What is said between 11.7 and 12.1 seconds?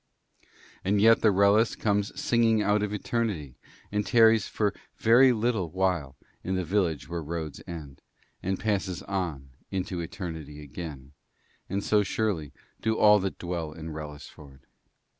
so